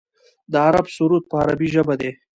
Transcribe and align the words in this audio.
د 0.51 0.53
عرب 0.67 0.85
سرود 0.95 1.23
په 1.29 1.35
عربۍ 1.41 1.67
ژبه 1.75 1.95
دی. 2.01 2.11